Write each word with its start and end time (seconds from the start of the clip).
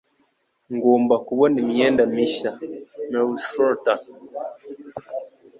Ngomba 0.75 1.15
kubona 1.27 1.55
imyenda 1.63 2.03
mishya. 2.13 2.51
(meursault) 3.09 3.85